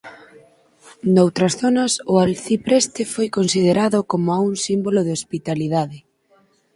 Noutras 1.15 1.53
zonas 1.61 1.93
o 2.13 2.15
alcipreste 2.25 3.01
foi 3.13 3.27
considerado 3.37 3.99
coma 4.11 4.37
un 4.49 4.53
símbolo 4.65 4.99
de 5.03 5.11
hospitalidade. 5.17 5.97